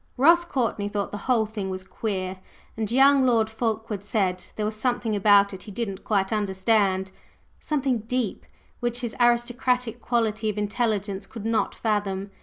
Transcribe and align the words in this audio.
Ross 0.17 0.43
Courtney 0.43 0.89
thought 0.89 1.11
the 1.11 1.17
whole 1.29 1.45
thing 1.45 1.69
was 1.69 1.83
"queer;" 1.83 2.39
and 2.75 2.91
young 2.91 3.23
Lord 3.23 3.51
Fulkeward 3.51 4.03
said 4.03 4.45
there 4.55 4.65
was 4.65 4.75
something 4.75 5.15
about 5.15 5.53
it 5.53 5.61
he 5.61 5.71
didn't 5.71 6.03
quite 6.03 6.33
understand, 6.33 7.11
something 7.59 7.99
"deep," 7.99 8.47
which 8.79 9.01
his 9.01 9.15
aristocratic 9.19 9.99
quality 10.01 10.49
of 10.49 10.57
intelligence 10.57 11.27
could 11.27 11.45
not 11.45 11.75
fathom. 11.75 12.31